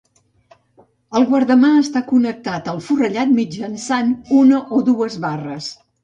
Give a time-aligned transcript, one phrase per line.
[1.17, 5.69] El guardamà està connectat al forrellat mitjançant una o dues barres.